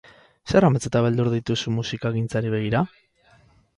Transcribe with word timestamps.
Zer 0.53 0.65
amets 0.69 0.81
eta 0.89 1.01
beldur 1.07 1.29
dituzu 1.33 1.75
musikagintzari 1.77 2.55
begira? 2.57 2.83